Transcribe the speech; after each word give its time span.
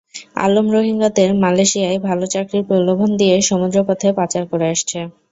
আলম 0.37 0.67
রোহিঙ্গাদের 0.71 1.29
মালয়েশিয়ায় 1.41 1.99
ভালো 2.07 2.25
চাকরির 2.33 2.63
প্রলোভন 2.69 3.09
দিয়ে 3.19 3.35
সমুদ্রপথে 3.49 4.07
পাচার 4.19 4.43
করে 4.51 4.65
আসছে। 4.73 4.99